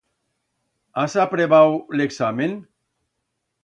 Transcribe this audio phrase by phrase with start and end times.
[1.03, 2.61] Has aprebau l'examen?